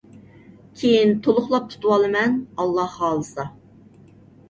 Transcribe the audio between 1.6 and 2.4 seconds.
تۇتۇۋالىمەن